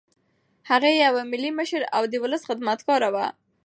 [0.69, 3.15] هغه یو ملي مشر او د ولس خدمتګار و.